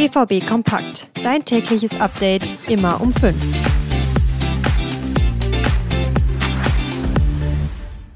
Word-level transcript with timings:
BVB 0.00 0.48
Kompakt. 0.48 1.10
Dein 1.22 1.44
tägliches 1.44 2.00
Update 2.00 2.54
immer 2.70 3.02
um 3.02 3.12
5. 3.12 3.36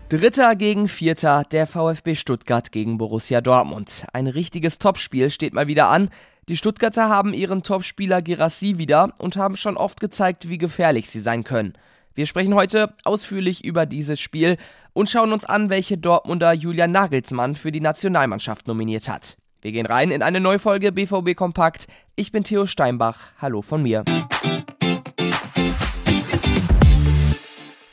Dritter 0.09 0.57
gegen 0.57 0.89
Vierter, 0.89 1.45
der 1.45 1.67
VfB 1.67 2.15
Stuttgart 2.15 2.73
gegen 2.73 2.97
Borussia 2.97 3.43
Dortmund. 3.43 4.07
Ein 4.15 4.29
richtiges 4.29 4.79
Topspiel 4.79 5.29
steht 5.29 5.53
mal 5.53 5.67
wieder 5.67 5.89
an. 5.89 6.09
Die 6.49 6.57
Stuttgarter 6.57 7.11
haben 7.11 7.35
ihren 7.35 7.63
Topspieler 7.63 8.23
Girassi 8.23 8.79
wieder 8.79 9.13
und 9.19 9.37
haben 9.37 9.59
schon 9.59 9.77
oft 9.77 10.01
gezeigt, 10.01 10.49
wie 10.49 10.57
gefährlich 10.57 11.11
sie 11.11 11.21
sein 11.21 11.45
können. 11.45 11.75
Wir 12.15 12.25
sprechen 12.25 12.55
heute 12.55 12.95
ausführlich 13.05 13.63
über 13.63 13.85
dieses 13.85 14.23
Spiel 14.23 14.57
und 14.95 15.11
schauen 15.11 15.35
uns 15.35 15.45
an, 15.45 15.69
welche 15.69 15.99
Dortmunder 15.99 16.55
Julian 16.55 16.93
Nagelsmann 16.93 17.55
für 17.55 17.73
die 17.73 17.83
Nationalmannschaft 17.83 18.69
nominiert 18.69 19.07
hat. 19.07 19.37
Wir 19.65 19.73
gehen 19.73 19.87
rein 19.87 20.11
in 20.11 20.23
eine 20.23 20.41
neue 20.41 20.59
Folge 20.59 20.93
BVB 20.93 21.35
Kompakt. 21.35 21.87
Ich 22.17 22.33
bin 22.33 22.45
Theo 22.45 22.67
Steinbach. 22.67 23.19
Hallo 23.39 23.63
von 23.63 23.83
mir. 23.83 24.05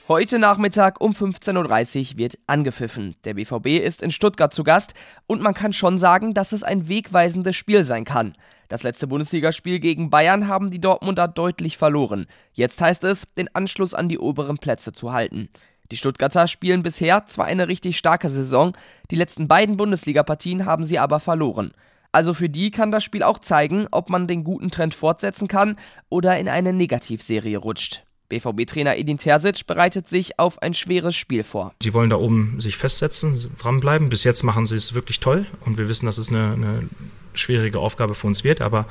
Heute 0.10 0.38
Nachmittag 0.38 1.00
um 1.00 1.14
15.30 1.14 2.12
Uhr 2.12 2.18
wird 2.18 2.38
angepfiffen. 2.46 3.16
Der 3.24 3.36
BVB 3.36 3.82
ist 3.82 4.04
in 4.04 4.12
Stuttgart 4.12 4.54
zu 4.54 4.66
Gast 4.66 4.96
und 5.28 5.42
man 5.42 5.54
kann 5.54 5.72
schon 5.72 5.98
sagen, 5.98 6.34
dass 6.34 6.52
es 6.52 6.64
ein 6.64 6.90
wegweisendes 6.90 7.56
Spiel 7.56 7.86
sein 7.86 8.04
kann. 8.04 8.34
Das 8.68 8.84
letzte 8.84 9.08
Bundesligaspiel 9.08 9.80
gegen 9.80 10.10
Bayern 10.10 10.50
haben 10.50 10.72
die 10.72 10.82
Dortmunder 10.82 11.30
deutlich 11.30 11.78
verloren. 11.78 12.26
Jetzt 12.52 12.82
heißt 12.82 13.06
es, 13.06 13.34
den 13.36 13.48
Anschluss 13.56 13.94
an 13.94 14.10
die 14.10 14.20
oberen 14.20 14.58
Plätze 14.58 14.92
zu 14.92 15.14
halten. 15.14 15.48
Die 15.91 15.98
Stuttgarter 15.98 16.48
spielen 16.48 16.84
bisher 16.84 17.26
zwar 17.26 17.45
eine 17.45 17.68
richtig 17.68 17.98
starke 17.98 18.30
Saison, 18.30 18.73
die 19.12 19.18
letzten 19.18 19.48
beiden 19.48 19.76
Bundesligapartien 19.77 20.66
haben 20.66 20.86
sie 20.86 20.98
aber 20.98 21.20
verloren. 21.20 21.72
Also 22.13 22.34
für 22.34 22.49
die 22.49 22.71
kann 22.71 22.91
das 22.91 23.04
Spiel 23.04 23.24
auch 23.24 23.40
zeigen, 23.40 23.88
ob 23.91 24.10
man 24.10 24.27
den 24.27 24.43
guten 24.43 24.71
Trend 24.71 24.96
fortsetzen 24.96 25.48
kann 25.48 25.77
oder 26.10 26.40
in 26.40 26.49
eine 26.49 26.74
Negativserie 26.74 27.57
rutscht. 27.57 28.04
BVB-Trainer 28.29 28.98
Edin 28.98 29.18
Terzic 29.18 29.68
bereitet 29.68 30.07
sich 30.07 30.40
auf 30.40 30.62
ein 30.62 30.74
schweres 30.74 31.16
Spiel 31.16 31.43
vor. 31.43 31.74
Sie 31.84 31.94
wollen 31.94 32.10
da 32.10 32.16
oben 32.16 32.62
sich 32.62 32.77
festsetzen, 32.77 33.51
dranbleiben. 33.57 34.07
Bis 34.07 34.23
jetzt 34.23 34.44
machen 34.44 34.66
sie 34.66 34.77
es 34.77 34.94
wirklich 34.94 35.20
toll 35.20 35.46
und 35.66 35.77
wir 35.77 35.90
wissen, 35.90 36.05
dass 36.05 36.18
es 36.18 36.29
eine, 36.29 36.54
eine 36.54 36.90
schwierige 37.34 37.79
Aufgabe 37.79 38.15
für 38.15 38.27
uns 38.27 38.43
wird, 38.43 38.62
aber 38.62 38.85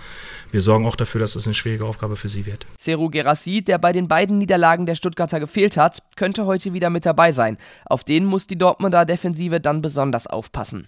wir 0.50 0.60
sorgen 0.60 0.86
auch 0.86 0.96
dafür, 0.96 1.20
dass 1.20 1.36
es 1.36 1.46
eine 1.46 1.54
schwierige 1.54 1.84
Aufgabe 1.84 2.16
für 2.16 2.28
sie 2.28 2.46
wird. 2.46 2.66
Seru 2.78 3.10
Gerassi, 3.10 3.62
der 3.62 3.78
bei 3.78 3.92
den 3.92 4.08
beiden 4.08 4.38
Niederlagen 4.38 4.86
der 4.86 4.94
Stuttgarter 4.94 5.40
gefehlt 5.40 5.76
hat, 5.76 6.02
könnte 6.16 6.46
heute 6.46 6.72
wieder 6.72 6.90
mit 6.90 7.06
dabei 7.06 7.32
sein. 7.32 7.58
Auf 7.86 8.04
den 8.04 8.24
muss 8.24 8.46
die 8.46 8.58
Dortmunder 8.58 9.04
Defensive 9.04 9.60
dann 9.60 9.82
besonders 9.82 10.26
aufpassen. 10.26 10.86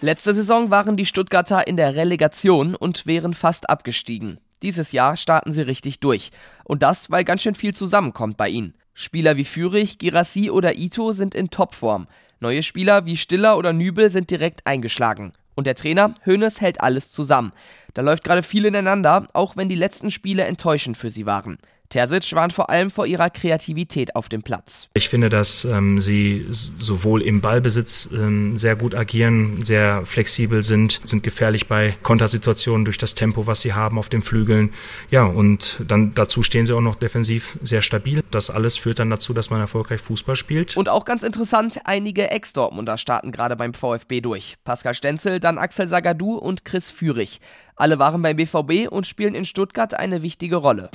Letzte 0.00 0.32
Saison 0.32 0.70
waren 0.70 0.96
die 0.96 1.06
Stuttgarter 1.06 1.66
in 1.66 1.76
der 1.76 1.96
Relegation 1.96 2.76
und 2.76 3.06
wären 3.06 3.34
fast 3.34 3.68
abgestiegen. 3.68 4.38
Dieses 4.62 4.92
Jahr 4.92 5.16
starten 5.16 5.52
sie 5.52 5.62
richtig 5.62 6.00
durch. 6.00 6.30
Und 6.64 6.82
das, 6.82 7.10
weil 7.10 7.24
ganz 7.24 7.42
schön 7.42 7.54
viel 7.54 7.74
zusammenkommt 7.74 8.36
bei 8.36 8.48
ihnen. 8.48 8.74
Spieler 8.94 9.36
wie 9.36 9.44
Fürich, 9.44 9.98
Girassi 9.98 10.50
oder 10.50 10.76
Ito 10.76 11.12
sind 11.12 11.34
in 11.34 11.50
Topform. 11.50 12.06
Neue 12.40 12.62
Spieler 12.62 13.06
wie 13.06 13.16
Stiller 13.16 13.58
oder 13.58 13.72
Nübel 13.72 14.10
sind 14.10 14.30
direkt 14.30 14.66
eingeschlagen. 14.66 15.32
Und 15.58 15.66
der 15.66 15.74
Trainer 15.74 16.14
Hoeneß 16.24 16.60
hält 16.60 16.80
alles 16.80 17.10
zusammen. 17.10 17.50
Da 17.92 18.02
läuft 18.02 18.22
gerade 18.22 18.44
viel 18.44 18.64
ineinander, 18.64 19.26
auch 19.32 19.56
wenn 19.56 19.68
die 19.68 19.74
letzten 19.74 20.12
Spiele 20.12 20.44
enttäuschend 20.44 20.96
für 20.96 21.10
sie 21.10 21.26
waren. 21.26 21.58
Terzic 21.88 22.32
warnt 22.34 22.52
vor 22.52 22.70
allem 22.70 22.90
vor 22.90 23.06
ihrer 23.06 23.30
Kreativität 23.30 24.14
auf 24.14 24.28
dem 24.28 24.42
Platz. 24.42 24.88
Ich 24.94 25.08
finde, 25.08 25.30
dass 25.30 25.64
ähm, 25.64 26.00
sie 26.00 26.46
sowohl 26.50 27.22
im 27.22 27.40
Ballbesitz 27.40 28.10
ähm, 28.12 28.58
sehr 28.58 28.76
gut 28.76 28.94
agieren, 28.94 29.64
sehr 29.64 30.04
flexibel 30.04 30.62
sind, 30.62 31.00
sind 31.04 31.22
gefährlich 31.22 31.66
bei 31.66 31.96
Kontersituationen 32.02 32.84
durch 32.84 32.98
das 32.98 33.14
Tempo, 33.14 33.46
was 33.46 33.62
sie 33.62 33.72
haben 33.72 33.98
auf 33.98 34.08
den 34.08 34.22
Flügeln. 34.22 34.74
Ja, 35.10 35.24
und 35.24 35.82
dann 35.86 36.14
dazu 36.14 36.42
stehen 36.42 36.66
sie 36.66 36.74
auch 36.74 36.80
noch 36.80 36.96
defensiv 36.96 37.58
sehr 37.62 37.82
stabil. 37.82 38.22
Das 38.30 38.50
alles 38.50 38.76
führt 38.76 38.98
dann 38.98 39.10
dazu, 39.10 39.32
dass 39.32 39.50
man 39.50 39.60
erfolgreich 39.60 40.00
Fußball 40.00 40.36
spielt. 40.36 40.76
Und 40.76 40.88
auch 40.88 41.04
ganz 41.04 41.22
interessant, 41.22 41.80
einige 41.84 42.30
Ex-Dortmunder 42.30 42.98
starten 42.98 43.32
gerade 43.32 43.56
beim 43.56 43.72
VfB 43.72 44.20
durch. 44.20 44.56
Pascal 44.64 44.94
Stenzel, 44.94 45.40
dann 45.40 45.58
Axel 45.58 45.88
Sagadou 45.88 46.34
und 46.34 46.64
Chris 46.64 46.90
Führig. 46.90 47.40
Alle 47.76 47.98
waren 47.98 48.20
beim 48.22 48.36
BVB 48.36 48.90
und 48.90 49.06
spielen 49.06 49.34
in 49.34 49.44
Stuttgart 49.44 49.94
eine 49.94 50.22
wichtige 50.22 50.56
Rolle. 50.56 50.90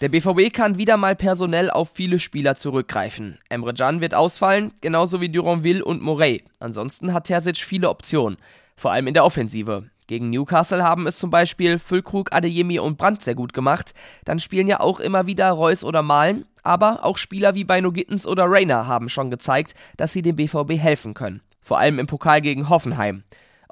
Der 0.00 0.08
BVB 0.08 0.50
kann 0.50 0.78
wieder 0.78 0.96
mal 0.96 1.14
personell 1.14 1.70
auf 1.70 1.90
viele 1.90 2.18
Spieler 2.18 2.56
zurückgreifen. 2.56 3.38
Emre 3.50 3.74
Can 3.74 4.00
wird 4.00 4.14
ausfallen, 4.14 4.72
genauso 4.80 5.20
wie 5.20 5.28
Duranville 5.28 5.84
und 5.84 6.00
Morey. 6.00 6.42
Ansonsten 6.58 7.12
hat 7.12 7.24
Terzic 7.24 7.58
viele 7.58 7.90
Optionen, 7.90 8.38
vor 8.76 8.92
allem 8.92 9.08
in 9.08 9.14
der 9.14 9.26
Offensive. 9.26 9.90
Gegen 10.06 10.30
Newcastle 10.30 10.82
haben 10.82 11.06
es 11.06 11.18
zum 11.18 11.28
Beispiel 11.28 11.78
Füllkrug, 11.78 12.32
Adeyemi 12.32 12.78
und 12.78 12.96
Brandt 12.96 13.20
sehr 13.20 13.34
gut 13.34 13.52
gemacht. 13.52 13.92
Dann 14.24 14.40
spielen 14.40 14.68
ja 14.68 14.80
auch 14.80 15.00
immer 15.00 15.26
wieder 15.26 15.50
Reus 15.50 15.84
oder 15.84 16.02
Malen, 16.02 16.46
aber 16.62 17.04
auch 17.04 17.18
Spieler 17.18 17.54
wie 17.54 17.64
Beino 17.64 17.92
Gittens 17.92 18.26
oder 18.26 18.46
Rayner 18.48 18.86
haben 18.86 19.10
schon 19.10 19.30
gezeigt, 19.30 19.74
dass 19.98 20.14
sie 20.14 20.22
dem 20.22 20.36
BVB 20.36 20.78
helfen 20.78 21.12
können. 21.12 21.42
Vor 21.60 21.78
allem 21.78 21.98
im 21.98 22.06
Pokal 22.06 22.40
gegen 22.40 22.70
Hoffenheim. 22.70 23.22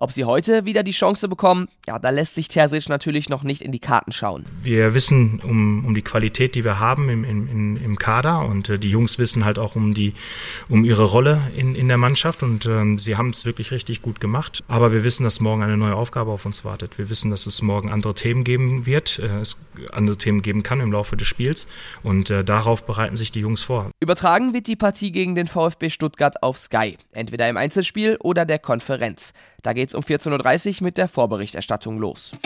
Ob 0.00 0.12
sie 0.12 0.24
heute 0.24 0.64
wieder 0.64 0.84
die 0.84 0.92
Chance 0.92 1.28
bekommen, 1.28 1.66
ja, 1.88 1.98
da 1.98 2.10
lässt 2.10 2.36
sich 2.36 2.46
Terzic 2.46 2.88
natürlich 2.88 3.28
noch 3.28 3.42
nicht 3.42 3.62
in 3.62 3.72
die 3.72 3.80
Karten 3.80 4.12
schauen. 4.12 4.44
Wir 4.62 4.94
wissen 4.94 5.40
um, 5.42 5.84
um 5.84 5.92
die 5.92 6.02
Qualität, 6.02 6.54
die 6.54 6.62
wir 6.62 6.78
haben 6.78 7.08
im, 7.08 7.24
im, 7.24 7.76
im 7.84 7.98
Kader 7.98 8.46
und 8.46 8.68
äh, 8.68 8.78
die 8.78 8.90
Jungs 8.90 9.18
wissen 9.18 9.44
halt 9.44 9.58
auch 9.58 9.74
um, 9.74 9.94
die, 9.94 10.14
um 10.68 10.84
ihre 10.84 11.02
Rolle 11.02 11.42
in, 11.56 11.74
in 11.74 11.88
der 11.88 11.98
Mannschaft 11.98 12.44
und 12.44 12.64
ähm, 12.66 13.00
sie 13.00 13.16
haben 13.16 13.30
es 13.30 13.44
wirklich 13.44 13.72
richtig 13.72 14.00
gut 14.00 14.20
gemacht. 14.20 14.62
Aber 14.68 14.92
wir 14.92 15.02
wissen, 15.02 15.24
dass 15.24 15.40
morgen 15.40 15.64
eine 15.64 15.76
neue 15.76 15.96
Aufgabe 15.96 16.30
auf 16.30 16.46
uns 16.46 16.64
wartet. 16.64 16.96
Wir 16.96 17.10
wissen, 17.10 17.32
dass 17.32 17.46
es 17.46 17.60
morgen 17.60 17.90
andere 17.90 18.14
Themen 18.14 18.44
geben 18.44 18.86
wird, 18.86 19.18
äh, 19.18 19.40
es 19.40 19.56
andere 19.90 20.16
Themen 20.16 20.42
geben 20.42 20.62
kann 20.62 20.78
im 20.78 20.92
Laufe 20.92 21.16
des 21.16 21.26
Spiels 21.26 21.66
und 22.04 22.30
äh, 22.30 22.44
darauf 22.44 22.86
bereiten 22.86 23.16
sich 23.16 23.32
die 23.32 23.40
Jungs 23.40 23.62
vor. 23.62 23.90
Übertragen 23.98 24.54
wird 24.54 24.68
die 24.68 24.76
Partie 24.76 25.10
gegen 25.10 25.34
den 25.34 25.48
VfB 25.48 25.90
Stuttgart 25.90 26.40
auf 26.40 26.56
Sky, 26.56 26.98
entweder 27.10 27.48
im 27.48 27.56
Einzelspiel 27.56 28.16
oder 28.20 28.44
der 28.44 28.60
Konferenz. 28.60 29.32
Da 29.62 29.72
geht's 29.88 29.94
um 29.94 30.02
14.30 30.02 30.80
Uhr 30.80 30.84
mit 30.84 30.98
der 30.98 31.08
Vorberichterstattung 31.08 31.98
los. 31.98 32.36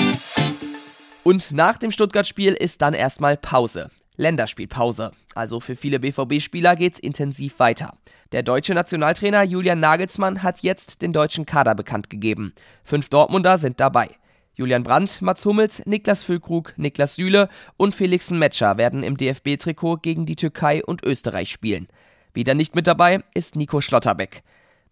Und 1.25 1.53
nach 1.53 1.76
dem 1.76 1.91
Stuttgart-Spiel 1.91 2.53
ist 2.53 2.82
dann 2.82 2.94
erstmal 2.94 3.36
Pause. 3.36 3.91
Länderspielpause. 4.16 5.12
Also 5.34 5.58
für 5.60 5.75
viele 5.75 5.98
BVB-Spieler 5.98 6.76
geht's 6.76 7.00
intensiv 7.00 7.58
weiter. 7.58 7.94
Der 8.32 8.42
deutsche 8.42 8.75
Nationaltrainer 8.75 9.42
Julian 9.42 9.80
Nagelsmann 9.80 10.42
hat 10.42 10.60
jetzt 10.60 11.03
den 11.03 11.12
deutschen 11.12 11.47
Kader 11.47 11.75
bekannt 11.75 12.10
gegeben. 12.10 12.54
Fünf 12.84 13.08
Dortmunder 13.08 13.59
sind 13.59 13.80
dabei. 13.80 14.09
Julian 14.54 14.82
Brandt, 14.82 15.22
Mats 15.22 15.44
Hummels, 15.44 15.84
Niklas 15.86 16.22
Füllkrug, 16.24 16.74
Niklas 16.76 17.16
Süle 17.16 17.48
und 17.76 17.94
Felixen 17.94 18.38
Metscher 18.38 18.76
werden 18.76 19.03
im 19.03 19.16
DFB-Trikot 19.16 19.97
gegen 20.03 20.26
die 20.26 20.36
Türkei 20.36 20.84
und 20.84 21.03
Österreich 21.03 21.50
spielen. 21.50 21.88
Wieder 22.34 22.54
nicht 22.54 22.76
mit 22.76 22.86
dabei 22.86 23.24
ist 23.34 23.56
Nico 23.56 23.80
Schlotterbeck. 23.80 24.42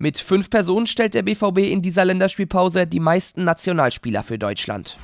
Mit 0.02 0.16
fünf 0.16 0.48
Personen 0.48 0.86
stellt 0.86 1.12
der 1.12 1.20
BVB 1.20 1.58
in 1.58 1.82
dieser 1.82 2.06
Länderspielpause 2.06 2.86
die 2.86 3.00
meisten 3.00 3.44
Nationalspieler 3.44 4.22
für 4.22 4.38
Deutschland. 4.38 4.96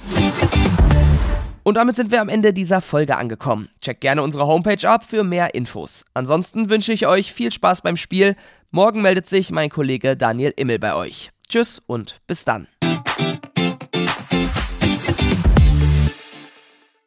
Und 1.65 1.77
damit 1.77 1.97
sind 1.97 2.11
wir 2.11 2.23
am 2.23 2.31
Ende 2.31 2.55
dieser 2.55 2.81
Folge 2.81 3.19
angekommen. 3.19 3.69
Checkt 3.83 4.01
gerne 4.01 4.23
unsere 4.23 4.47
Homepage 4.47 4.89
ab 4.89 5.05
für 5.05 5.23
mehr 5.23 5.55
Infos. 5.55 6.07
Ansonsten 6.15 6.71
wünsche 6.71 6.95
ich 6.95 7.07
euch 7.07 7.31
viel 7.31 7.53
Spaß 7.53 7.83
beim 7.83 7.99
Spiel. 7.99 8.37
Morgen 8.71 9.03
meldet 9.03 9.29
sich 9.29 9.51
mein 9.51 9.69
Kollege 9.69 10.17
Daniel 10.17 10.55
Immel 10.57 10.79
bei 10.79 10.95
euch. 10.95 11.31
Tschüss 11.47 11.83
und 11.87 12.23
bis 12.27 12.47
dann. 12.47 12.67